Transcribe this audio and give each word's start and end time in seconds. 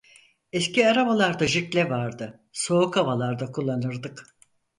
Eski 0.53 0.85
arabalarda 0.87 1.45
jikle 1.47 1.89
vardı, 1.89 2.39
soğuk 2.51 2.95
havalarda 2.97 3.51
kullanırdık. 3.51 4.25